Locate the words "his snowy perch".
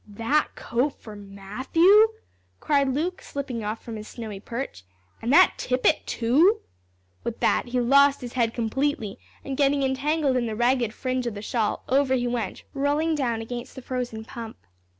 3.97-4.83